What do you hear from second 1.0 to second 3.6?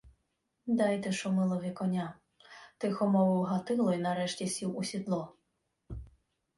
Шумилові коня,— тихо мовив